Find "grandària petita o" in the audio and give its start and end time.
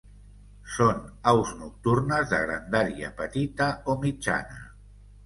2.45-3.97